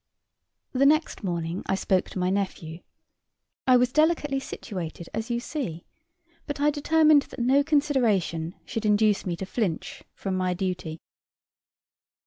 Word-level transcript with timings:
The 0.71 0.87
next 0.87 1.23
morning 1.23 1.61
I 1.67 1.75
spoke 1.75 2.09
to 2.09 2.17
my 2.17 2.31
nephew 2.31 2.79
I 3.67 3.77
was 3.77 3.91
delicately 3.93 4.39
situated, 4.39 5.09
as 5.13 5.29
you 5.29 5.39
see, 5.39 5.85
but 6.47 6.59
I 6.59 6.71
determined 6.71 7.21
that 7.29 7.37
no 7.39 7.63
consideration 7.63 8.55
should 8.65 8.87
induce 8.87 9.27
me 9.27 9.35
to 9.35 9.45
flinch 9.45 10.01
from 10.15 10.35
my 10.35 10.55
duty. 10.55 11.01